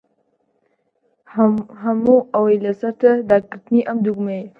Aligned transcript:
هەموو 1.81 2.19
ئەوەی 2.33 2.61
لەسەرتە 2.65 3.11
داگرتنی 3.29 3.87
ئەم 3.87 3.97
دوگمەیەیە. 4.05 4.47